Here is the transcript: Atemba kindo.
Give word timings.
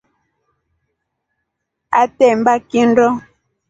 Atemba 2.01 2.53
kindo. 2.69 3.05